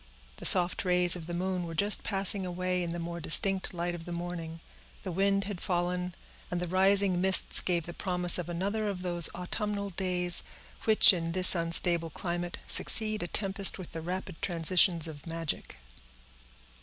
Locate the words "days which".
9.91-11.13